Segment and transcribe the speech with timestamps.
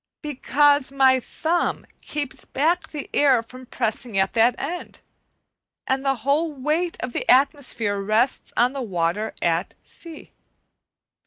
[0.23, 5.01] Because my thumb keeps back the air from pressing at that end,
[5.85, 10.01] and the whole weight of the atmosphere rests on the water at the
[10.31, 10.31] other end.